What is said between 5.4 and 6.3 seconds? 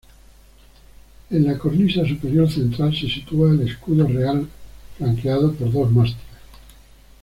por dos mástiles.